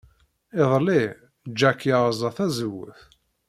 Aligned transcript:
Iḍelli, 0.61 1.03
Jake 1.59 1.85
yerẓa 1.89 2.29
tazewwut. 2.37 2.99